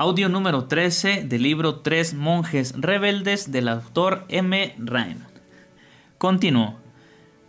Audio 0.00 0.28
número 0.28 0.66
13 0.66 1.24
del 1.24 1.42
libro 1.42 1.80
Tres 1.80 2.14
monjes 2.14 2.72
rebeldes 2.76 3.50
del 3.50 3.66
autor 3.66 4.26
M. 4.28 4.76
Raymond. 4.78 5.26
Continuó. 6.18 6.76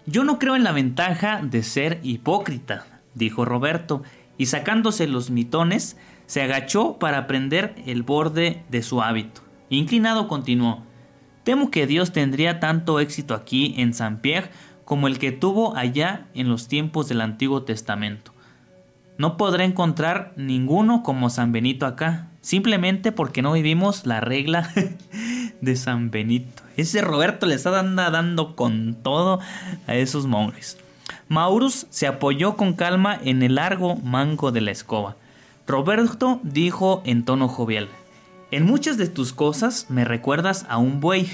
Yo 0.08 0.24
no 0.24 0.40
creo 0.40 0.56
en 0.56 0.64
la 0.64 0.72
ventaja 0.72 1.42
de 1.44 1.62
ser 1.62 2.00
hipócrita, 2.02 2.88
dijo 3.14 3.46
Roberto, 3.46 4.02
y 4.40 4.48
sacándose 4.48 5.06
los 5.06 5.30
mitones, 5.30 5.96
se 6.26 6.42
agachó 6.42 6.98
para 6.98 7.28
prender 7.28 7.76
el 7.86 8.02
borde 8.02 8.64
de 8.72 8.82
su 8.82 9.04
hábito. 9.04 9.42
Inclinado 9.70 10.28
continuó. 10.28 10.82
Temo 11.44 11.70
que 11.70 11.86
Dios 11.86 12.14
tendría 12.14 12.60
tanto 12.60 13.00
éxito 13.00 13.36
aquí 13.36 13.76
en 13.78 13.94
Saint-Pierre 13.94 14.50
como 14.86 15.06
el 15.06 15.20
que 15.20 15.32
tuvo 15.32 15.78
allá 15.78 16.26
en 16.34 16.50
los 16.50 16.68
tiempos 16.68 17.10
del 17.10 17.22
Antiguo 17.22 17.62
Testamento. 17.62 18.34
No 19.20 19.38
podré 19.38 19.66
encontrar 19.66 20.34
ninguno 20.36 21.04
como 21.04 21.30
San 21.30 21.52
Benito 21.52 21.86
acá, 21.86 22.29
simplemente 22.42 23.12
porque 23.12 23.42
no 23.42 23.54
vivimos 23.54 24.06
la 24.06 24.22
regla 24.22 24.72
de 25.62 25.76
San 25.76 26.12
Benito. 26.12 26.64
Ese 26.78 27.02
Roberto 27.02 27.46
le 27.46 27.56
está 27.56 27.72
dando 27.72 28.56
con 28.56 28.96
todo 28.96 29.40
a 29.88 29.96
esos 29.96 30.26
monjes. 30.28 30.78
Maurus 31.28 31.88
se 31.90 32.08
apoyó 32.08 32.56
con 32.56 32.74
calma 32.74 33.20
en 33.24 33.44
el 33.44 33.56
largo 33.56 33.96
mango 33.98 34.52
de 34.52 34.62
la 34.62 34.72
escoba. 34.72 35.16
Roberto 35.68 36.40
dijo 36.44 37.02
en 37.06 37.26
tono 37.26 37.48
jovial, 37.48 37.90
en 38.52 38.66
muchas 38.66 38.98
de 38.98 39.08
tus 39.08 39.34
cosas 39.34 39.86
me 39.90 40.06
recuerdas 40.06 40.66
a 40.70 40.78
un 40.78 41.00
buey. 41.00 41.30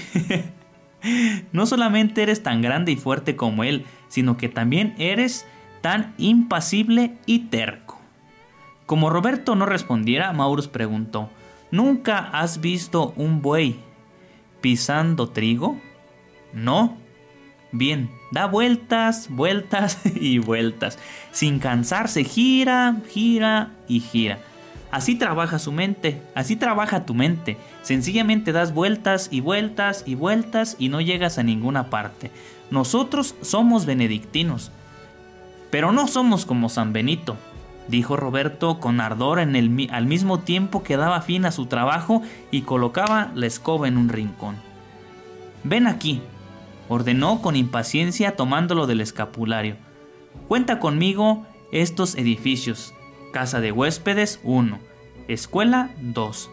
no 1.52 1.66
solamente 1.66 2.22
eres 2.22 2.42
tan 2.42 2.60
grande 2.60 2.92
y 2.92 2.96
fuerte 2.96 3.36
como 3.36 3.64
él, 3.64 3.86
sino 4.08 4.36
que 4.36 4.48
también 4.48 4.94
eres 4.98 5.46
tan 5.80 6.14
impasible 6.18 7.16
y 7.24 7.40
terco. 7.46 7.85
Como 8.86 9.10
Roberto 9.10 9.56
no 9.56 9.66
respondiera, 9.66 10.32
Maurus 10.32 10.68
preguntó, 10.68 11.28
¿Nunca 11.72 12.18
has 12.32 12.60
visto 12.60 13.12
un 13.16 13.42
buey 13.42 13.80
pisando 14.60 15.28
trigo? 15.28 15.80
No. 16.52 16.96
Bien, 17.72 18.08
da 18.30 18.46
vueltas, 18.46 19.28
vueltas 19.28 19.98
y 20.14 20.38
vueltas. 20.38 20.98
Sin 21.32 21.58
cansarse, 21.58 22.22
gira, 22.22 22.96
gira 23.08 23.72
y 23.88 23.98
gira. 23.98 24.38
Así 24.92 25.16
trabaja 25.16 25.58
su 25.58 25.72
mente, 25.72 26.22
así 26.36 26.54
trabaja 26.54 27.04
tu 27.04 27.12
mente. 27.12 27.56
Sencillamente 27.82 28.52
das 28.52 28.72
vueltas 28.72 29.28
y 29.32 29.40
vueltas 29.40 30.04
y 30.06 30.14
vueltas 30.14 30.76
y 30.78 30.88
no 30.88 31.00
llegas 31.00 31.38
a 31.38 31.42
ninguna 31.42 31.90
parte. 31.90 32.30
Nosotros 32.70 33.34
somos 33.42 33.84
benedictinos, 33.84 34.70
pero 35.72 35.90
no 35.90 36.06
somos 36.06 36.46
como 36.46 36.68
San 36.68 36.92
Benito 36.92 37.36
dijo 37.88 38.16
Roberto 38.16 38.80
con 38.80 39.00
ardor 39.00 39.38
en 39.38 39.56
el, 39.56 39.88
al 39.90 40.06
mismo 40.06 40.40
tiempo 40.40 40.82
que 40.82 40.96
daba 40.96 41.20
fin 41.22 41.44
a 41.44 41.52
su 41.52 41.66
trabajo 41.66 42.22
y 42.50 42.62
colocaba 42.62 43.30
la 43.34 43.46
escoba 43.46 43.88
en 43.88 43.96
un 43.96 44.08
rincón. 44.08 44.56
Ven 45.64 45.86
aquí, 45.86 46.22
ordenó 46.88 47.42
con 47.42 47.56
impaciencia 47.56 48.36
tomándolo 48.36 48.86
del 48.86 49.00
escapulario. 49.00 49.76
Cuenta 50.48 50.78
conmigo 50.78 51.46
estos 51.72 52.14
edificios. 52.14 52.92
Casa 53.32 53.60
de 53.60 53.72
huéspedes 53.72 54.40
1, 54.44 54.78
escuela 55.28 55.90
2. 56.00 56.50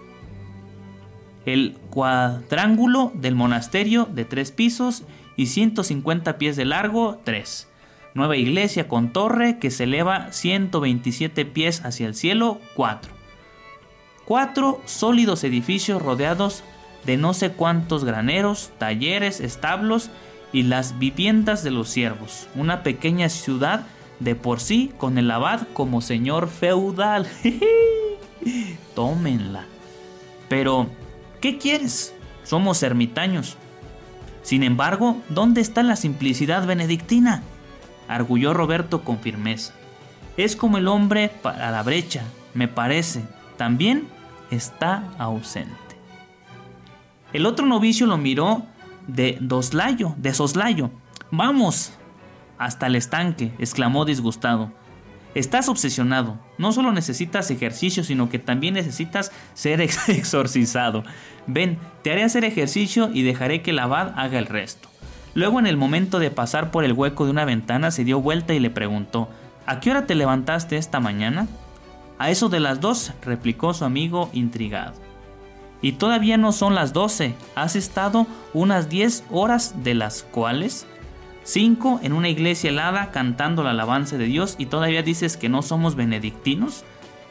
El 1.46 1.78
cuadrángulo 1.90 3.12
del 3.16 3.36
monasterio 3.36 4.06
de 4.06 4.26
tres 4.26 4.52
pisos 4.52 5.04
y 5.36 5.48
150 5.48 6.38
pies 6.38 6.56
de 6.56 6.66
largo 6.66 7.20
3 7.24 7.68
Nueva 8.14 8.38
iglesia 8.38 8.88
con 8.88 9.12
torre 9.12 9.58
que 9.58 9.72
se 9.72 9.86
eleva 9.86 10.32
127 10.32 11.46
pies 11.46 11.84
hacia 11.84 12.06
el 12.06 12.14
cielo, 12.14 12.60
4. 12.76 13.12
Cuatro 14.26 14.82
sólidos 14.86 15.44
edificios 15.44 16.02
rodeados 16.02 16.64
de 17.06 17.18
no 17.18 17.34
sé 17.34 17.52
cuántos 17.52 18.06
graneros, 18.06 18.72
talleres, 18.78 19.40
establos 19.40 20.12
y 20.54 20.64
las 20.64 21.00
viviendas 21.00 21.64
de 21.64 21.72
los 21.72 21.90
siervos. 21.90 22.48
Una 22.56 22.84
pequeña 22.84 23.30
ciudad 23.30 23.86
de 24.20 24.36
por 24.36 24.60
sí 24.60 24.94
con 24.98 25.18
el 25.18 25.30
abad 25.32 25.62
como 25.74 26.00
señor 26.02 26.48
feudal. 26.48 27.28
Tómenla. 28.96 29.66
Pero, 30.50 30.88
¿qué 31.42 31.58
quieres? 31.58 32.14
Somos 32.44 32.84
ermitaños. 32.84 33.58
Sin 34.44 34.62
embargo, 34.62 35.18
¿dónde 35.30 35.62
está 35.62 35.82
la 35.82 35.96
simplicidad 35.96 36.68
benedictina? 36.68 37.42
Arguyó 38.16 38.54
Roberto 38.54 39.04
con 39.04 39.20
firmeza. 39.20 39.74
Es 40.38 40.56
como 40.56 40.78
el 40.78 40.88
hombre 40.88 41.30
para 41.30 41.72
la 41.72 41.84
brecha, 41.84 42.24
me 42.54 42.68
parece. 42.68 43.24
También 43.58 44.08
está 44.50 45.12
ausente. 45.18 45.74
El 47.34 47.46
otro 47.46 47.66
novicio 47.66 48.06
lo 48.08 48.18
miró 48.18 48.64
de 49.08 49.38
doslayo, 49.42 50.14
de 50.18 50.34
soslayo. 50.34 50.92
Vamos 51.32 51.94
hasta 52.58 52.88
el 52.88 52.96
estanque, 52.96 53.52
exclamó 53.58 54.06
disgustado. 54.06 54.72
Estás 55.36 55.68
obsesionado. 55.68 56.40
No 56.60 56.72
solo 56.72 56.92
necesitas 56.92 57.50
ejercicio, 57.50 58.04
sino 58.04 58.30
que 58.30 58.38
también 58.38 58.76
necesitas 58.76 59.32
ser 59.56 59.82
exorcizado. 60.08 61.04
Ven, 61.48 61.80
te 62.04 62.12
haré 62.12 62.24
hacer 62.24 62.46
ejercicio 62.46 63.10
y 63.12 63.24
dejaré 63.24 63.64
que 63.64 63.72
el 63.72 63.80
abad 63.80 64.14
haga 64.16 64.38
el 64.38 64.46
resto. 64.46 64.93
Luego 65.36 65.60
en 65.60 65.68
el 65.68 65.78
momento 65.78 66.20
de 66.20 66.32
pasar 66.32 66.72
por 66.72 66.84
el 66.84 66.94
hueco 66.94 67.26
de 67.26 67.32
una 67.32 67.46
ventana 67.46 67.92
se 67.92 68.04
dio 68.04 68.22
vuelta 68.22 68.54
y 68.54 68.60
le 68.60 68.70
preguntó 68.70 69.30
¿A 69.66 69.80
qué 69.80 69.92
hora 69.92 70.06
te 70.06 70.16
levantaste 70.16 70.78
esta 70.78 71.00
mañana? 71.00 71.48
A 72.20 72.30
eso 72.30 72.50
de 72.50 72.60
las 72.60 72.82
dos, 72.82 73.14
replicó 73.22 73.74
su 73.74 73.86
amigo 73.86 74.30
intrigado. 74.34 74.94
Y 75.82 75.94
todavía 75.94 76.38
no 76.38 76.52
son 76.52 76.76
las 76.76 76.94
doce, 76.94 77.36
has 77.56 77.76
estado 77.76 78.28
unas 78.54 78.90
diez 78.90 79.24
horas 79.32 79.84
de 79.84 79.94
las 79.94 80.24
cuales 80.24 80.86
cinco 81.44 82.00
en 82.04 82.14
una 82.14 82.30
iglesia 82.30 82.70
helada 82.70 83.12
cantando 83.12 83.64
la 83.64 83.72
alabanza 83.72 84.18
de 84.18 84.26
Dios 84.26 84.56
y 84.58 84.68
todavía 84.68 85.04
dices 85.04 85.38
que 85.38 85.50
no 85.50 85.62
somos 85.62 85.96
benedictinos. 85.96 86.84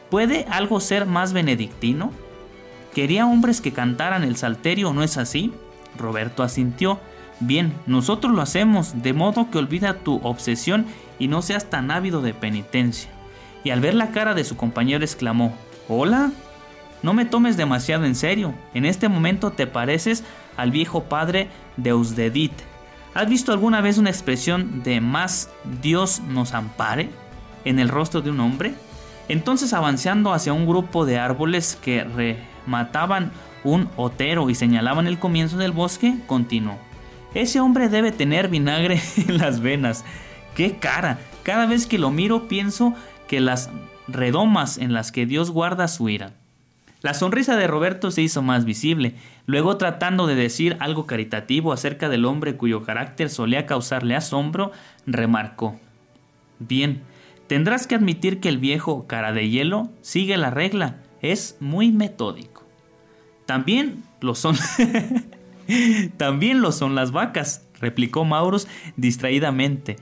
¿Puede 0.09 0.45
algo 0.49 0.79
ser 0.79 1.05
más 1.05 1.33
benedictino? 1.33 2.11
¿Quería 2.93 3.25
hombres 3.25 3.61
que 3.61 3.73
cantaran 3.73 4.23
el 4.23 4.35
salterio, 4.35 4.93
no 4.93 5.01
es 5.01 5.17
así? 5.17 5.51
Roberto 5.97 6.43
asintió 6.43 6.99
Bien, 7.45 7.73
nosotros 7.87 8.33
lo 8.33 8.41
hacemos, 8.41 9.03
de 9.03 9.11
modo 9.11 9.49
que 9.51 9.57
olvida 9.57 9.95
tu 9.95 10.21
obsesión 10.23 10.85
y 11.19 11.27
no 11.27 11.41
seas 11.41 11.69
tan 11.69 11.91
ávido 11.91 12.21
de 12.21 12.33
penitencia. 12.33 13.11
Y 13.65 13.71
al 13.71 13.81
ver 13.81 13.95
la 13.95 14.11
cara 14.11 14.33
de 14.33 14.45
su 14.45 14.55
compañero 14.55 15.03
exclamó, 15.03 15.53
¿Hola? 15.89 16.31
No 17.01 17.13
me 17.13 17.25
tomes 17.25 17.57
demasiado 17.57 18.05
en 18.05 18.15
serio, 18.15 18.53
en 18.73 18.85
este 18.85 19.09
momento 19.09 19.51
te 19.51 19.67
pareces 19.67 20.23
al 20.55 20.71
viejo 20.71 21.03
padre 21.03 21.49
de 21.75 21.89
Eusdedit. 21.89 22.53
¿Has 23.13 23.27
visto 23.27 23.51
alguna 23.51 23.81
vez 23.81 23.97
una 23.97 24.09
expresión 24.09 24.81
de 24.81 25.01
más 25.01 25.49
Dios 25.81 26.21
nos 26.21 26.53
ampare 26.53 27.09
en 27.65 27.77
el 27.77 27.89
rostro 27.89 28.21
de 28.21 28.29
un 28.29 28.39
hombre? 28.39 28.73
Entonces 29.27 29.73
avanzando 29.73 30.31
hacia 30.31 30.53
un 30.53 30.65
grupo 30.65 31.05
de 31.05 31.19
árboles 31.19 31.77
que 31.81 32.05
remataban 32.05 33.33
un 33.65 33.89
otero 33.97 34.49
y 34.49 34.55
señalaban 34.55 35.07
el 35.07 35.19
comienzo 35.19 35.57
del 35.57 35.73
bosque, 35.73 36.15
continuó. 36.25 36.77
Ese 37.33 37.59
hombre 37.59 37.89
debe 37.89 38.11
tener 38.11 38.47
vinagre 38.47 39.01
en 39.27 39.37
las 39.37 39.59
venas. 39.59 40.05
¡Qué 40.55 40.77
cara! 40.77 41.19
Cada 41.43 41.65
vez 41.65 41.87
que 41.87 41.97
lo 41.97 42.11
miro 42.11 42.47
pienso 42.47 42.93
que 43.27 43.39
las 43.39 43.69
redomas 44.07 44.77
en 44.77 44.93
las 44.93 45.11
que 45.11 45.25
Dios 45.25 45.51
guarda 45.51 45.87
su 45.87 46.09
ira. 46.09 46.33
La 47.01 47.13
sonrisa 47.13 47.57
de 47.57 47.67
Roberto 47.67 48.11
se 48.11 48.21
hizo 48.21 48.41
más 48.41 48.63
visible. 48.63 49.15
Luego, 49.45 49.75
tratando 49.75 50.25
de 50.25 50.35
decir 50.35 50.77
algo 50.79 51.05
caritativo 51.05 51.73
acerca 51.73 52.07
del 52.07 52.23
hombre 52.23 52.55
cuyo 52.55 52.83
carácter 52.83 53.29
solía 53.29 53.65
causarle 53.65 54.15
asombro, 54.15 54.71
remarcó 55.05 55.77
Bien, 56.59 57.01
tendrás 57.47 57.87
que 57.87 57.95
admitir 57.95 58.39
que 58.39 58.47
el 58.47 58.57
viejo 58.57 59.05
cara 59.05 59.33
de 59.33 59.49
hielo 59.49 59.89
sigue 60.01 60.37
la 60.37 60.49
regla, 60.49 60.97
es 61.21 61.57
muy 61.59 61.91
metódico. 61.91 62.63
También 63.45 64.03
lo 64.21 64.33
son 64.33 64.55
También 66.17 66.61
lo 66.61 66.71
son 66.71 66.95
las 66.95 67.11
vacas, 67.11 67.67
replicó 67.79 68.25
Maurus 68.25 68.67
distraídamente. 68.95 69.97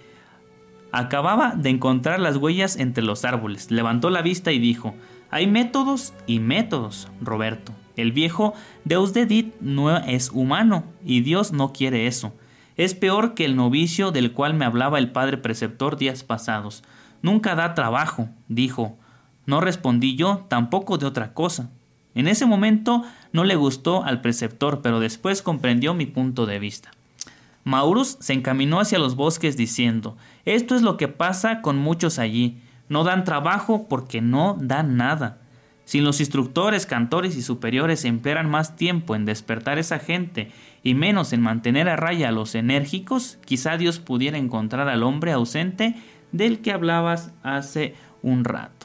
Acababa 0.91 1.53
de 1.55 1.69
encontrar 1.69 2.19
las 2.19 2.37
huellas 2.37 2.77
entre 2.77 3.03
los 3.03 3.23
árboles. 3.23 3.71
Levantó 3.71 4.09
la 4.09 4.21
vista 4.21 4.51
y 4.51 4.59
dijo, 4.59 4.93
hay 5.29 5.47
métodos 5.47 6.13
y 6.27 6.39
métodos, 6.39 7.07
Roberto. 7.21 7.73
El 7.95 8.11
viejo 8.11 8.53
Deus 8.83 9.13
de 9.13 9.25
Dit 9.25 9.53
no 9.61 9.95
es 9.97 10.31
humano 10.31 10.83
y 11.05 11.21
Dios 11.21 11.53
no 11.53 11.71
quiere 11.71 12.07
eso. 12.07 12.33
Es 12.77 12.95
peor 12.95 13.33
que 13.33 13.45
el 13.45 13.55
novicio 13.55 14.11
del 14.11 14.33
cual 14.33 14.53
me 14.53 14.65
hablaba 14.65 14.97
el 14.97 15.11
padre 15.11 15.37
preceptor 15.37 15.97
días 15.97 16.23
pasados. 16.23 16.83
Nunca 17.21 17.55
da 17.55 17.73
trabajo, 17.73 18.29
dijo. 18.47 18.97
No 19.45 19.61
respondí 19.61 20.15
yo 20.15 20.45
tampoco 20.49 20.97
de 20.97 21.05
otra 21.05 21.33
cosa. 21.33 21.69
En 22.15 22.27
ese 22.27 22.45
momento 22.45 23.03
no 23.31 23.43
le 23.43 23.55
gustó 23.55 24.03
al 24.03 24.21
preceptor, 24.21 24.81
pero 24.81 24.99
después 24.99 25.41
comprendió 25.41 25.93
mi 25.93 26.05
punto 26.05 26.45
de 26.45 26.59
vista. 26.59 26.91
Maurus 27.63 28.17
se 28.19 28.33
encaminó 28.33 28.79
hacia 28.79 28.99
los 28.99 29.15
bosques 29.15 29.55
diciendo 29.55 30.17
Esto 30.45 30.75
es 30.75 30.81
lo 30.81 30.97
que 30.97 31.07
pasa 31.07 31.61
con 31.61 31.77
muchos 31.77 32.19
allí. 32.19 32.59
No 32.89 33.03
dan 33.03 33.23
trabajo 33.23 33.87
porque 33.87 34.21
no 34.21 34.57
dan 34.59 34.97
nada. 34.97 35.37
Si 35.85 35.99
los 35.99 36.19
instructores, 36.19 36.85
cantores 36.85 37.35
y 37.35 37.41
superiores 37.41 38.05
emplearan 38.05 38.49
más 38.49 38.75
tiempo 38.75 39.15
en 39.15 39.25
despertar 39.25 39.77
esa 39.77 39.99
gente 39.99 40.51
y 40.83 40.93
menos 40.93 41.33
en 41.33 41.41
mantener 41.41 41.89
a 41.89 41.95
raya 41.95 42.29
a 42.29 42.31
los 42.31 42.55
enérgicos, 42.55 43.37
quizá 43.45 43.77
Dios 43.77 43.99
pudiera 43.99 44.37
encontrar 44.37 44.87
al 44.87 45.03
hombre 45.03 45.31
ausente 45.31 45.95
del 46.31 46.59
que 46.61 46.71
hablabas 46.71 47.33
hace 47.43 47.95
un 48.21 48.43
rato. 48.43 48.80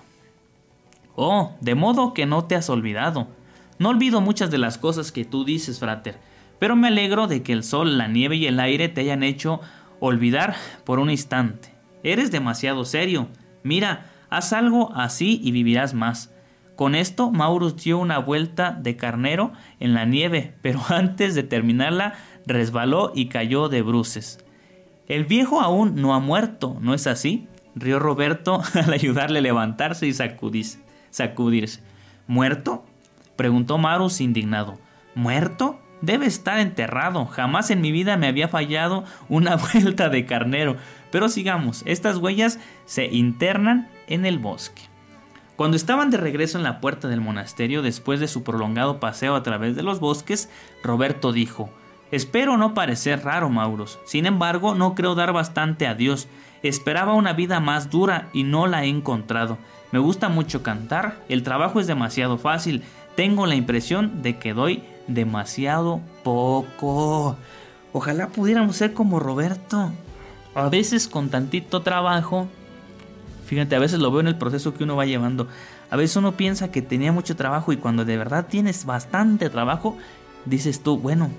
Oh, 1.16 1.56
de 1.60 1.74
modo 1.74 2.12
que 2.14 2.26
no 2.26 2.44
te 2.44 2.54
has 2.54 2.68
olvidado. 2.70 3.26
No 3.78 3.88
olvido 3.88 4.20
muchas 4.20 4.50
de 4.50 4.58
las 4.58 4.78
cosas 4.78 5.12
que 5.12 5.24
tú 5.24 5.44
dices, 5.44 5.80
frater, 5.80 6.18
pero 6.58 6.76
me 6.76 6.88
alegro 6.88 7.26
de 7.26 7.42
que 7.42 7.52
el 7.52 7.64
sol, 7.64 7.98
la 7.98 8.06
nieve 8.06 8.36
y 8.36 8.46
el 8.46 8.60
aire 8.60 8.88
te 8.88 9.00
hayan 9.00 9.22
hecho 9.22 9.60
olvidar 9.98 10.54
por 10.84 10.98
un 10.98 11.10
instante. 11.10 11.74
Eres 12.02 12.30
demasiado 12.30 12.84
serio. 12.84 13.28
Mira, 13.62 14.10
haz 14.30 14.52
algo 14.52 14.92
así 14.94 15.40
y 15.42 15.50
vivirás 15.50 15.94
más. 15.94 16.32
Con 16.76 16.94
esto, 16.94 17.30
Maurus 17.30 17.76
dio 17.76 17.98
una 17.98 18.18
vuelta 18.18 18.72
de 18.72 18.96
carnero 18.96 19.52
en 19.80 19.94
la 19.94 20.04
nieve, 20.04 20.54
pero 20.60 20.80
antes 20.88 21.34
de 21.34 21.42
terminarla 21.42 22.14
resbaló 22.46 23.12
y 23.14 23.28
cayó 23.28 23.68
de 23.68 23.82
bruces. 23.82 24.44
El 25.08 25.24
viejo 25.24 25.60
aún 25.60 25.94
no 25.96 26.14
ha 26.14 26.20
muerto, 26.20 26.76
¿no 26.80 26.92
es 26.92 27.06
así? 27.06 27.48
rió 27.74 27.98
Roberto 27.98 28.62
al 28.74 28.92
ayudarle 28.92 29.38
a 29.38 29.42
levantarse 29.42 30.06
y 30.06 30.12
sacudirse. 30.12 30.85
Sacudirse. 31.16 31.80
¿Muerto? 32.26 32.84
preguntó 33.36 33.78
Maurus 33.78 34.20
indignado. 34.20 34.78
¿Muerto? 35.14 35.80
Debe 36.02 36.26
estar 36.26 36.58
enterrado. 36.58 37.24
Jamás 37.24 37.70
en 37.70 37.80
mi 37.80 37.90
vida 37.90 38.18
me 38.18 38.26
había 38.26 38.48
fallado 38.48 39.04
una 39.28 39.56
vuelta 39.72 40.10
de 40.10 40.26
carnero. 40.26 40.76
Pero 41.10 41.28
sigamos, 41.28 41.82
estas 41.86 42.18
huellas 42.18 42.58
se 42.84 43.06
internan 43.06 43.88
en 44.08 44.26
el 44.26 44.38
bosque. 44.38 44.82
Cuando 45.56 45.78
estaban 45.78 46.10
de 46.10 46.18
regreso 46.18 46.58
en 46.58 46.64
la 46.64 46.80
puerta 46.80 47.08
del 47.08 47.22
monasterio 47.22 47.80
después 47.80 48.20
de 48.20 48.28
su 48.28 48.42
prolongado 48.42 49.00
paseo 49.00 49.36
a 49.36 49.42
través 49.42 49.74
de 49.74 49.82
los 49.82 50.00
bosques, 50.00 50.50
Roberto 50.82 51.32
dijo 51.32 51.70
Espero 52.10 52.58
no 52.58 52.74
parecer 52.74 53.24
raro, 53.24 53.48
Mauros. 53.48 53.98
Sin 54.04 54.26
embargo, 54.26 54.74
no 54.74 54.94
creo 54.94 55.14
dar 55.14 55.32
bastante 55.32 55.86
a 55.86 55.94
Dios. 55.94 56.28
Esperaba 56.68 57.14
una 57.14 57.32
vida 57.32 57.60
más 57.60 57.90
dura 57.90 58.28
y 58.32 58.42
no 58.42 58.66
la 58.66 58.84
he 58.84 58.88
encontrado. 58.88 59.58
Me 59.92 59.98
gusta 59.98 60.28
mucho 60.28 60.62
cantar, 60.62 61.24
el 61.28 61.42
trabajo 61.42 61.80
es 61.80 61.86
demasiado 61.86 62.38
fácil. 62.38 62.82
Tengo 63.14 63.46
la 63.46 63.54
impresión 63.54 64.22
de 64.22 64.38
que 64.38 64.52
doy 64.52 64.82
demasiado 65.06 66.00
poco. 66.22 67.36
Ojalá 67.92 68.28
pudiéramos 68.28 68.76
ser 68.76 68.92
como 68.92 69.20
Roberto. 69.20 69.92
A 70.54 70.68
veces 70.68 71.08
con 71.08 71.28
tantito 71.28 71.82
trabajo, 71.82 72.48
fíjate, 73.46 73.76
a 73.76 73.78
veces 73.78 74.00
lo 74.00 74.10
veo 74.10 74.20
en 74.20 74.28
el 74.28 74.38
proceso 74.38 74.74
que 74.74 74.84
uno 74.84 74.96
va 74.96 75.06
llevando. 75.06 75.48
A 75.90 75.96
veces 75.96 76.16
uno 76.16 76.32
piensa 76.32 76.70
que 76.70 76.82
tenía 76.82 77.12
mucho 77.12 77.36
trabajo 77.36 77.72
y 77.72 77.76
cuando 77.76 78.04
de 78.04 78.16
verdad 78.16 78.46
tienes 78.48 78.84
bastante 78.84 79.50
trabajo, 79.50 79.96
dices 80.46 80.80
tú, 80.80 80.98
bueno, 80.98 81.30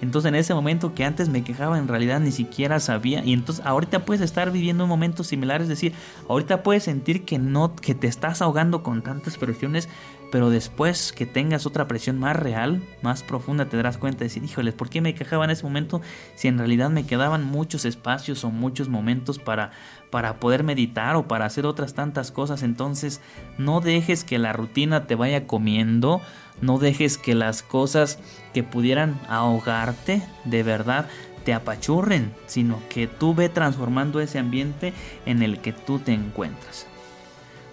entonces 0.00 0.28
en 0.28 0.34
ese 0.34 0.52
momento 0.52 0.94
que 0.94 1.04
antes 1.04 1.28
me 1.28 1.42
quejaba 1.42 1.78
en 1.78 1.88
realidad 1.88 2.20
ni 2.20 2.32
siquiera 2.32 2.80
sabía 2.80 3.24
y 3.24 3.32
entonces 3.32 3.64
ahorita 3.64 4.04
puedes 4.04 4.22
estar 4.22 4.50
viviendo 4.50 4.84
un 4.84 4.90
momento 4.90 5.24
similar, 5.24 5.62
es 5.62 5.68
decir, 5.68 5.92
ahorita 6.28 6.62
puedes 6.62 6.84
sentir 6.84 7.24
que 7.24 7.38
no 7.38 7.74
que 7.74 7.94
te 7.94 8.06
estás 8.06 8.42
ahogando 8.42 8.82
con 8.82 9.02
tantas 9.02 9.38
presiones, 9.38 9.88
pero 10.30 10.50
después 10.50 11.12
que 11.12 11.26
tengas 11.26 11.66
otra 11.66 11.86
presión 11.86 12.18
más 12.18 12.36
real, 12.36 12.82
más 13.02 13.22
profunda, 13.22 13.68
te 13.68 13.76
darás 13.76 13.98
cuenta 13.98 14.20
de 14.20 14.26
decir, 14.26 14.42
híjoles, 14.44 14.74
¿por 14.74 14.88
qué 14.88 15.00
me 15.00 15.14
quejaba 15.14 15.44
en 15.44 15.50
ese 15.50 15.62
momento 15.62 16.00
si 16.34 16.48
en 16.48 16.58
realidad 16.58 16.90
me 16.90 17.06
quedaban 17.06 17.44
muchos 17.44 17.84
espacios 17.84 18.44
o 18.44 18.50
muchos 18.50 18.88
momentos 18.88 19.38
para, 19.38 19.70
para 20.10 20.40
poder 20.40 20.64
meditar 20.64 21.16
o 21.16 21.28
para 21.28 21.46
hacer 21.46 21.66
otras 21.66 21.94
tantas 21.94 22.32
cosas? 22.32 22.62
Entonces, 22.62 23.20
no 23.58 23.80
dejes 23.80 24.24
que 24.24 24.38
la 24.38 24.52
rutina 24.52 25.06
te 25.06 25.14
vaya 25.14 25.46
comiendo, 25.46 26.20
no 26.60 26.78
dejes 26.78 27.18
que 27.18 27.34
las 27.34 27.62
cosas 27.62 28.18
que 28.52 28.62
pudieran 28.62 29.20
ahogarte 29.28 30.22
de 30.44 30.62
verdad 30.62 31.06
te 31.44 31.54
apachurren, 31.54 32.34
sino 32.46 32.80
que 32.88 33.06
tú 33.06 33.32
ve 33.32 33.48
transformando 33.48 34.20
ese 34.20 34.40
ambiente 34.40 34.92
en 35.26 35.42
el 35.42 35.60
que 35.60 35.72
tú 35.72 36.00
te 36.00 36.12
encuentras. 36.12 36.88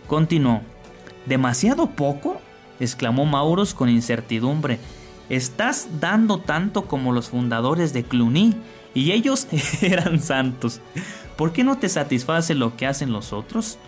Continuó. 0.08 0.62
¿Demasiado 1.26 1.88
poco? 1.92 2.33
Exclamó 2.80 3.26
Mauros 3.26 3.74
con 3.74 3.90
incertidumbre. 3.90 4.80
Estás 5.30 5.88
dando 6.00 6.38
tanto 6.40 6.86
como 6.86 7.14
los 7.14 7.30
fundadores 7.30 7.94
de 7.94 8.04
Cluny, 8.04 8.56
y 8.94 9.12
ellos 9.12 9.48
eran 9.82 10.20
santos. 10.20 10.82
¿Por 11.36 11.52
qué 11.52 11.64
no 11.64 11.78
te 11.78 11.90
satisface 11.90 12.56
lo 12.56 12.76
que 12.78 12.86
hacen 12.86 13.12
los 13.12 13.34
otros? 13.34 13.80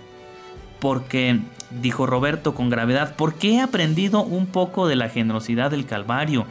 Porque, 0.80 1.40
dijo 1.82 2.06
Roberto 2.06 2.56
con 2.56 2.70
gravedad, 2.70 3.16
porque 3.18 3.54
he 3.54 3.62
aprendido 3.62 4.24
un 4.24 4.48
poco 4.48 4.88
de 4.88 4.96
la 4.96 5.10
generosidad 5.10 5.72
del 5.72 5.86
Calvario. 5.86 6.46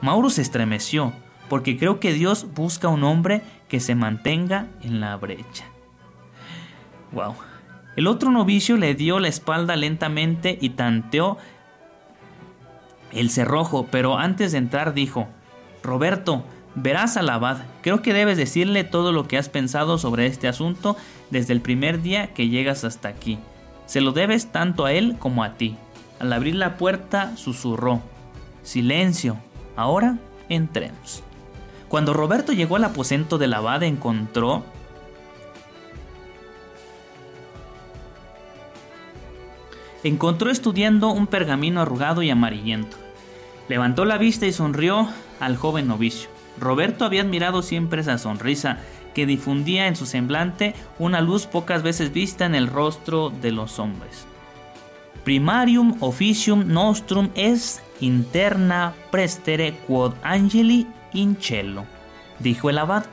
Mauro 0.00 0.30
se 0.30 0.42
estremeció, 0.42 1.12
porque 1.48 1.78
creo 1.78 1.98
que 1.98 2.12
Dios 2.12 2.46
busca 2.54 2.88
un 2.88 3.04
hombre 3.04 3.42
que 3.68 3.80
se 3.80 3.94
mantenga 3.94 4.68
en 4.82 5.00
la 5.00 5.16
brecha. 5.16 5.66
Wow. 7.12 7.34
El 7.96 8.06
otro 8.06 8.30
novicio 8.30 8.76
le 8.76 8.94
dio 8.94 9.20
la 9.20 9.28
espalda 9.28 9.76
lentamente 9.76 10.58
y 10.60 10.70
tanteó 10.70 11.38
el 13.14 13.30
cerrojo, 13.30 13.86
pero 13.90 14.18
antes 14.18 14.52
de 14.52 14.58
entrar 14.58 14.94
dijo, 14.94 15.28
Roberto, 15.82 16.44
verás 16.74 17.16
al 17.16 17.30
abad, 17.30 17.58
creo 17.82 18.02
que 18.02 18.12
debes 18.12 18.36
decirle 18.36 18.84
todo 18.84 19.12
lo 19.12 19.28
que 19.28 19.38
has 19.38 19.48
pensado 19.48 19.98
sobre 19.98 20.26
este 20.26 20.48
asunto 20.48 20.96
desde 21.30 21.52
el 21.52 21.60
primer 21.60 22.02
día 22.02 22.34
que 22.34 22.48
llegas 22.48 22.84
hasta 22.84 23.08
aquí. 23.08 23.38
Se 23.86 24.00
lo 24.00 24.12
debes 24.12 24.50
tanto 24.50 24.84
a 24.84 24.92
él 24.92 25.16
como 25.18 25.44
a 25.44 25.54
ti. 25.54 25.76
Al 26.18 26.32
abrir 26.32 26.54
la 26.54 26.76
puerta 26.76 27.36
susurró, 27.36 28.02
Silencio, 28.62 29.36
ahora 29.76 30.18
entremos. 30.48 31.22
Cuando 31.88 32.14
Roberto 32.14 32.52
llegó 32.52 32.76
al 32.76 32.84
aposento 32.84 33.38
del 33.38 33.54
abad 33.54 33.82
encontró 33.82 34.64
encontró 40.02 40.50
estudiando 40.50 41.10
un 41.10 41.26
pergamino 41.26 41.80
arrugado 41.80 42.22
y 42.22 42.30
amarillento. 42.30 43.03
Levantó 43.68 44.04
la 44.04 44.18
vista 44.18 44.46
y 44.46 44.52
sonrió 44.52 45.08
al 45.40 45.56
joven 45.56 45.88
novicio. 45.88 46.28
Roberto 46.58 47.04
había 47.04 47.22
admirado 47.22 47.62
siempre 47.62 48.00
esa 48.00 48.18
sonrisa 48.18 48.78
que 49.14 49.26
difundía 49.26 49.86
en 49.86 49.96
su 49.96 50.06
semblante 50.06 50.74
una 50.98 51.20
luz 51.20 51.46
pocas 51.46 51.82
veces 51.82 52.12
vista 52.12 52.44
en 52.44 52.54
el 52.54 52.66
rostro 52.66 53.30
de 53.30 53.52
los 53.52 53.78
hombres. 53.78 54.26
Primarium 55.24 55.96
officium 56.00 56.66
nostrum 56.66 57.30
es 57.34 57.82
interna 58.00 58.92
prestere 59.10 59.72
quod 59.86 60.12
angeli 60.22 60.86
in 61.14 61.36
cielo, 61.40 61.84
dijo 62.40 62.68
el 62.68 62.78
abad. 62.78 63.06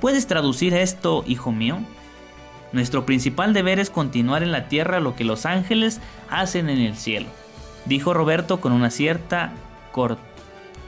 ¿Puedes 0.00 0.26
traducir 0.26 0.74
esto, 0.74 1.24
hijo 1.26 1.50
mío? 1.50 1.78
Nuestro 2.72 3.06
principal 3.06 3.52
deber 3.54 3.80
es 3.80 3.90
continuar 3.90 4.42
en 4.42 4.52
la 4.52 4.68
tierra 4.68 5.00
lo 5.00 5.16
que 5.16 5.24
los 5.24 5.46
ángeles 5.46 6.00
hacen 6.28 6.68
en 6.68 6.78
el 6.78 6.96
cielo, 6.96 7.28
dijo 7.86 8.14
Roberto 8.14 8.60
con 8.60 8.72
una 8.72 8.90
cierta 8.90 9.52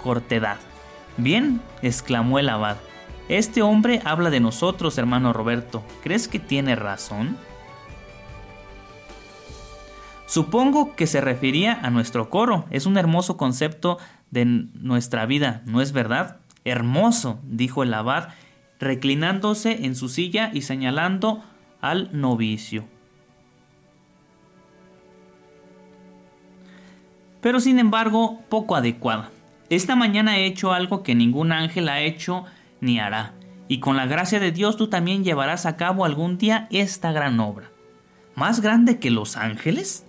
cortedad. 0.03 0.59
Bien, 1.17 1.61
exclamó 1.83 2.39
el 2.39 2.49
abad. 2.49 2.77
Este 3.29 3.63
hombre 3.63 4.01
habla 4.05 4.31
de 4.31 4.41
nosotros, 4.41 4.97
hermano 4.99 5.33
Roberto. 5.33 5.83
¿Crees 6.03 6.29
que 6.29 6.39
tiene 6.39 6.77
razón? 6.77 7.37
Supongo 10.27 10.95
que 10.95 11.07
se 11.07 11.21
refería 11.21 11.79
a 11.83 11.91
nuestro 11.91 12.31
coro. 12.31 12.67
Es 12.71 12.87
un 12.87 12.99
hermoso 12.99 13.37
concepto 13.37 13.99
de 14.31 14.45
nuestra 14.45 15.27
vida, 15.27 15.63
¿no 15.65 15.81
es 15.81 15.93
verdad? 15.93 16.37
Hermoso, 16.65 17.41
dijo 17.45 17.83
el 17.83 17.95
abad, 17.95 18.29
reclinándose 18.79 19.87
en 19.87 19.95
su 19.95 20.09
silla 20.09 20.51
y 20.53 20.63
señalando 20.63 21.43
al 21.81 22.11
novicio. 22.13 22.85
Pero 27.41 27.61
sin 27.61 27.79
embargo, 27.79 28.41
poco 28.49 28.77
adecuada. 28.77 29.31
Esta 29.71 29.97
mañana 29.97 30.39
he 30.39 30.47
hecho 30.47 30.73
algo 30.73 31.03
que 31.03 31.15
ningún 31.15 31.53
ángel 31.53 31.89
ha 31.89 32.01
hecho 32.01 32.45
ni 32.81 32.99
hará. 32.99 33.35
y 33.71 33.81
con 33.81 33.97
la 33.97 34.07
gracia 34.07 34.41
de 34.41 34.51
Dios 34.51 34.79
tú 34.79 34.89
también 34.89 35.25
llevarás 35.25 35.67
a 35.67 35.77
cabo 35.77 36.07
algún 36.07 36.39
día 36.39 36.67
esta 36.71 37.13
gran 37.13 37.39
obra. 37.39 37.71
¿Más 38.35 38.61
grande 38.63 38.99
que 38.99 39.11
los 39.11 39.37
ángeles? 39.37 40.07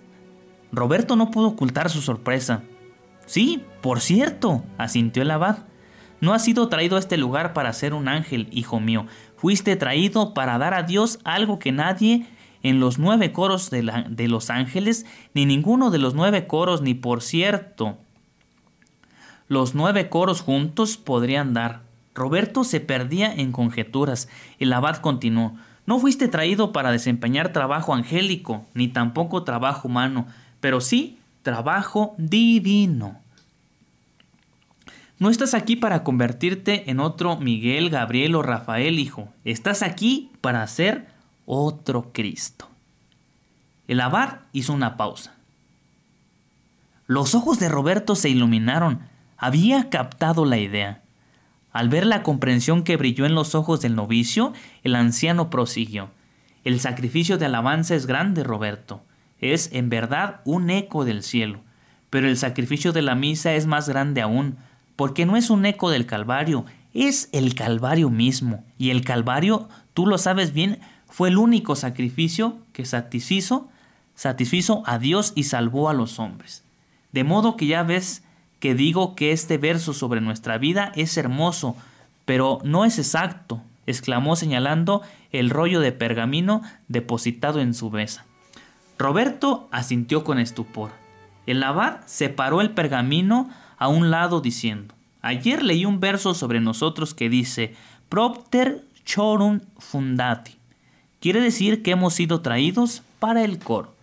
Roberto 0.71 1.15
no 1.17 1.29
pudo 1.29 1.47
ocultar 1.47 1.89
su 1.89 1.99
sorpresa. 2.01 2.63
Sí, 3.25 3.63
por 3.81 3.99
cierto, 3.99 4.63
asintió 4.77 5.23
el 5.23 5.31
abad. 5.31 5.65
No 6.21 6.33
has 6.33 6.43
sido 6.43 6.69
traído 6.69 6.95
a 6.95 6.99
este 6.99 7.17
lugar 7.17 7.53
para 7.53 7.73
ser 7.73 7.93
un 7.93 8.07
ángel, 8.07 8.47
hijo 8.51 8.79
mío. 8.79 9.07
Fuiste 9.35 9.75
traído 9.75 10.33
para 10.33 10.57
dar 10.57 10.73
a 10.73 10.83
Dios 10.83 11.19
algo 11.23 11.59
que 11.59 11.71
nadie 11.71 12.27
en 12.63 12.79
los 12.79 12.99
nueve 12.99 13.31
coros 13.31 13.69
de, 13.69 14.27
los 14.27 14.49
ángeles, 14.49 15.05
ni 15.33 15.45
ninguno 15.45 15.91
de 15.91 15.97
los 15.97 16.13
nueve 16.13 16.47
coros, 16.47 16.81
ni 16.81 16.93
por 16.93 17.21
cierto, 17.21 17.97
los 19.47 19.75
nueve 19.75 20.09
coros 20.09 20.41
juntos 20.41 20.97
podrían 20.97 21.53
dar. 21.53 21.81
Roberto 22.13 22.63
se 22.63 22.79
perdía 22.79 23.33
en 23.33 23.51
conjeturas. 23.51 24.27
El 24.59 24.73
abad 24.73 24.97
continuó. 24.97 25.53
No 25.85 25.99
fuiste 25.99 26.27
traído 26.27 26.71
para 26.71 26.91
desempeñar 26.91 27.53
trabajo 27.53 27.93
angélico, 27.93 28.65
ni 28.73 28.89
tampoco 28.89 29.43
trabajo 29.43 29.87
humano, 29.87 30.27
pero 30.59 30.81
sí 30.81 31.17
trabajo 31.41 32.13
divino. 32.17 33.19
No 35.17 35.29
estás 35.29 35.53
aquí 35.53 35.75
para 35.75 36.03
convertirte 36.03 36.89
en 36.89 36.99
otro 36.99 37.37
Miguel, 37.37 37.89
Gabriel 37.89 38.35
o 38.35 38.41
Rafael, 38.41 38.99
hijo. 38.99 39.29
Estás 39.43 39.81
aquí 39.81 40.31
para 40.41 40.65
ser 40.67 41.07
otro 41.51 42.11
Cristo. 42.13 42.67
El 43.87 44.01
abad 44.01 44.41
hizo 44.53 44.71
una 44.71 44.97
pausa. 44.97 45.33
Los 47.07 47.33
ojos 47.33 47.57
de 47.57 47.69
Roberto 47.69 48.15
se 48.15 48.29
iluminaron. 48.29 48.99
Había 49.35 49.89
captado 49.89 50.45
la 50.45 50.59
idea. 50.59 51.01
Al 51.71 51.89
ver 51.89 52.05
la 52.05 52.21
comprensión 52.21 52.83
que 52.83 52.97
brilló 52.97 53.25
en 53.25 53.33
los 53.33 53.55
ojos 53.55 53.81
del 53.81 53.95
novicio, 53.95 54.53
el 54.83 54.93
anciano 54.93 55.49
prosiguió. 55.49 56.11
El 56.63 56.79
sacrificio 56.79 57.39
de 57.39 57.47
alabanza 57.47 57.95
es 57.95 58.05
grande, 58.05 58.43
Roberto. 58.43 59.01
Es, 59.39 59.71
en 59.73 59.89
verdad, 59.89 60.41
un 60.45 60.69
eco 60.69 61.03
del 61.03 61.23
cielo. 61.23 61.61
Pero 62.11 62.27
el 62.27 62.37
sacrificio 62.37 62.93
de 62.93 63.01
la 63.01 63.15
misa 63.15 63.53
es 63.53 63.65
más 63.65 63.89
grande 63.89 64.21
aún, 64.21 64.57
porque 64.95 65.25
no 65.25 65.35
es 65.35 65.49
un 65.49 65.65
eco 65.65 65.89
del 65.89 66.05
Calvario, 66.05 66.65
es 66.93 67.27
el 67.31 67.55
Calvario 67.55 68.11
mismo. 68.11 68.63
Y 68.77 68.91
el 68.91 69.03
Calvario, 69.03 69.67
tú 69.95 70.05
lo 70.05 70.19
sabes 70.19 70.53
bien, 70.53 70.79
fue 71.09 71.29
el 71.29 71.37
único 71.37 71.75
sacrificio 71.75 72.57
que 72.71 72.85
satisfizo, 72.85 73.67
satisfizo 74.15 74.83
a 74.85 74.99
Dios 74.99 75.33
y 75.35 75.43
salvó 75.43 75.89
a 75.89 75.93
los 75.93 76.19
hombres. 76.19 76.63
De 77.11 77.23
modo 77.23 77.57
que 77.57 77.67
ya 77.67 77.83
ves 77.83 78.23
que 78.59 78.75
digo 78.75 79.15
que 79.15 79.31
este 79.31 79.57
verso 79.57 79.93
sobre 79.93 80.21
nuestra 80.21 80.57
vida 80.57 80.91
es 80.95 81.17
hermoso, 81.17 81.75
pero 82.25 82.59
no 82.63 82.85
es 82.85 82.99
exacto, 82.99 83.61
exclamó 83.87 84.35
señalando 84.35 85.01
el 85.31 85.49
rollo 85.49 85.79
de 85.79 85.91
pergamino 85.91 86.61
depositado 86.87 87.59
en 87.59 87.73
su 87.73 87.89
mesa. 87.89 88.25
Roberto 88.97 89.67
asintió 89.71 90.23
con 90.23 90.39
estupor. 90.39 90.91
El 91.47 91.63
abad 91.63 92.01
separó 92.05 92.61
el 92.61 92.71
pergamino 92.71 93.49
a 93.77 93.87
un 93.87 94.11
lado 94.11 94.41
diciendo, 94.41 94.93
ayer 95.21 95.63
leí 95.63 95.85
un 95.85 95.99
verso 95.99 96.33
sobre 96.33 96.59
nosotros 96.59 97.13
que 97.13 97.29
dice, 97.29 97.73
Propter 98.09 98.85
chorum 99.05 99.61
fundati. 99.77 100.58
Quiere 101.19 101.41
decir 101.41 101.83
que 101.83 101.91
hemos 101.91 102.13
sido 102.13 102.41
traídos 102.41 103.03
para 103.19 103.43
el 103.43 103.59
coro. 103.59 103.93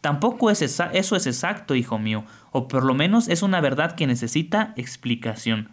Tampoco 0.00 0.50
es 0.50 0.62
eso 0.62 1.16
es 1.16 1.26
exacto, 1.26 1.74
hijo 1.74 1.98
mío, 1.98 2.24
o 2.52 2.68
por 2.68 2.84
lo 2.84 2.94
menos 2.94 3.28
es 3.28 3.42
una 3.42 3.60
verdad 3.60 3.96
que 3.96 4.06
necesita 4.06 4.72
explicación. 4.76 5.70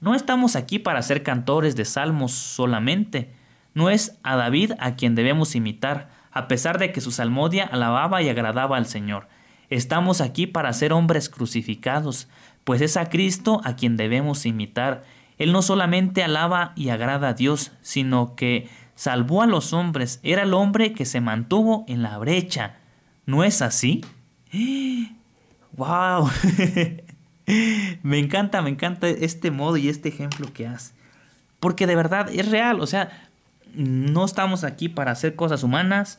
No 0.00 0.14
estamos 0.14 0.54
aquí 0.54 0.78
para 0.78 1.02
ser 1.02 1.22
cantores 1.22 1.76
de 1.76 1.84
salmos 1.84 2.32
solamente. 2.32 3.32
No 3.72 3.90
es 3.90 4.18
a 4.22 4.36
David 4.36 4.72
a 4.78 4.96
quien 4.96 5.14
debemos 5.14 5.54
imitar, 5.56 6.10
a 6.30 6.46
pesar 6.46 6.78
de 6.78 6.92
que 6.92 7.00
su 7.00 7.10
salmodia 7.10 7.64
alababa 7.64 8.22
y 8.22 8.28
agradaba 8.28 8.76
al 8.76 8.86
Señor. 8.86 9.28
Estamos 9.70 10.20
aquí 10.20 10.46
para 10.46 10.72
ser 10.72 10.92
hombres 10.92 11.28
crucificados, 11.28 12.28
pues 12.64 12.82
es 12.82 12.96
a 12.96 13.08
Cristo 13.08 13.60
a 13.64 13.76
quien 13.76 13.96
debemos 13.96 14.46
imitar. 14.46 15.04
Él 15.38 15.52
no 15.52 15.62
solamente 15.62 16.22
alaba 16.22 16.72
y 16.76 16.90
agrada 16.90 17.30
a 17.30 17.34
Dios, 17.34 17.72
sino 17.82 18.36
que 18.36 18.68
salvó 18.94 19.42
a 19.42 19.46
los 19.46 19.72
hombres, 19.72 20.20
era 20.22 20.42
el 20.42 20.54
hombre 20.54 20.92
que 20.92 21.04
se 21.04 21.20
mantuvo 21.20 21.84
en 21.88 22.02
la 22.02 22.18
brecha. 22.18 22.76
¿No 23.26 23.44
es 23.44 23.62
así? 23.62 24.04
¡Wow! 25.76 26.30
me 28.02 28.18
encanta, 28.18 28.62
me 28.62 28.70
encanta 28.70 29.08
este 29.08 29.50
modo 29.50 29.76
y 29.76 29.88
este 29.88 30.08
ejemplo 30.08 30.52
que 30.52 30.66
hace. 30.66 30.94
Porque 31.60 31.86
de 31.86 31.96
verdad 31.96 32.28
es 32.30 32.50
real, 32.50 32.80
o 32.80 32.86
sea, 32.86 33.28
no 33.74 34.24
estamos 34.24 34.64
aquí 34.64 34.88
para 34.88 35.12
hacer 35.12 35.34
cosas 35.34 35.62
humanas, 35.62 36.18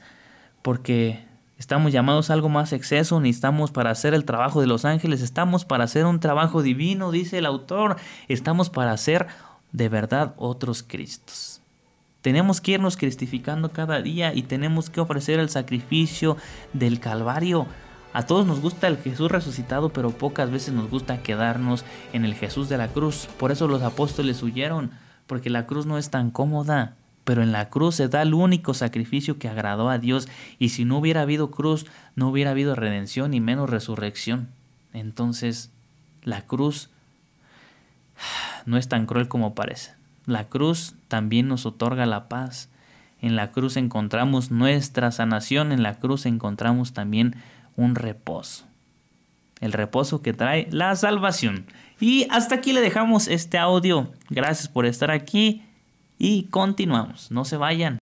porque 0.62 1.24
estamos 1.58 1.92
llamados 1.92 2.30
a 2.30 2.34
algo 2.34 2.50
más 2.50 2.74
exceso, 2.74 3.20
ni 3.22 3.30
estamos 3.30 3.72
para 3.72 3.92
hacer 3.92 4.14
el 4.14 4.26
trabajo 4.26 4.60
de 4.60 4.68
los 4.68 4.86
ángeles, 4.86 5.22
estamos 5.22 5.64
para 5.64 5.86
hacer 5.86 6.06
un 6.06 6.20
trabajo 6.20 6.62
divino, 6.62 7.12
dice 7.12 7.38
el 7.38 7.46
autor, 7.46 7.96
estamos 8.28 8.70
para 8.70 8.92
hacer 8.92 9.28
de 9.72 9.90
verdad 9.90 10.34
otros 10.38 10.84
Cristos. 10.84 11.55
Tenemos 12.26 12.60
que 12.60 12.72
irnos 12.72 12.98
cristificando 12.98 13.72
cada 13.72 14.02
día 14.02 14.34
y 14.34 14.42
tenemos 14.42 14.90
que 14.90 15.00
ofrecer 15.00 15.40
el 15.40 15.50
sacrificio 15.50 16.38
del 16.74 17.00
Calvario. 17.00 17.68
A 18.14 18.26
todos 18.26 18.48
nos 18.48 18.62
gusta 18.62 18.88
el 18.88 18.98
Jesús 18.98 19.30
resucitado, 19.30 19.90
pero 19.90 20.10
pocas 20.10 20.50
veces 20.50 20.74
nos 20.74 20.90
gusta 20.90 21.22
quedarnos 21.22 21.86
en 22.14 22.26
el 22.26 22.34
Jesús 22.34 22.68
de 22.68 22.80
la 22.80 22.88
cruz. 22.88 23.30
Por 23.38 23.52
eso 23.52 23.68
los 23.68 23.84
apóstoles 23.84 24.42
huyeron, 24.42 24.90
porque 25.28 25.52
la 25.52 25.68
cruz 25.68 25.86
no 25.86 26.00
es 26.00 26.10
tan 26.10 26.32
cómoda. 26.32 26.96
Pero 27.26 27.44
en 27.44 27.52
la 27.52 27.70
cruz 27.70 27.94
se 27.94 28.08
da 28.08 28.24
el 28.24 28.34
único 28.34 28.74
sacrificio 28.74 29.38
que 29.38 29.48
agradó 29.48 29.92
a 29.92 30.00
Dios, 30.00 30.28
y 30.58 30.70
si 30.70 30.84
no 30.84 30.98
hubiera 30.98 31.22
habido 31.22 31.52
cruz, 31.52 31.86
no 32.16 32.30
hubiera 32.30 32.50
habido 32.50 32.74
redención 32.74 33.36
y 33.36 33.40
menos 33.40 33.70
resurrección. 33.70 34.50
Entonces, 34.94 35.70
la 36.24 36.42
cruz 36.42 36.90
no 38.66 38.78
es 38.78 38.90
tan 38.90 39.06
cruel 39.06 39.28
como 39.28 39.54
parece. 39.54 39.94
La 40.26 40.46
cruz 40.46 40.96
también 41.08 41.48
nos 41.48 41.66
otorga 41.66 42.06
la 42.06 42.28
paz. 42.28 42.70
En 43.22 43.36
la 43.36 43.52
cruz 43.52 43.78
encontramos 43.78 44.52
nuestra 44.52 45.12
sanación, 45.12 45.72
en 45.72 45.84
la 45.84 45.96
cruz 45.96 46.26
encontramos 46.26 46.94
también 46.94 47.36
un 47.76 47.96
reposo. 47.96 48.66
El 49.62 49.72
reposo 49.72 50.22
que 50.22 50.34
trae 50.34 50.68
la 50.72 50.96
salvación. 50.96 51.66
Y 52.00 52.28
hasta 52.30 52.56
aquí 52.56 52.74
le 52.74 52.82
dejamos 52.82 53.28
este 53.28 53.58
audio. 53.58 54.12
Gracias 54.30 54.68
por 54.68 54.86
estar 54.86 55.12
aquí 55.12 55.64
y 56.18 56.44
continuamos. 56.46 57.32
No 57.32 57.46
se 57.46 57.58
vayan. 57.58 58.00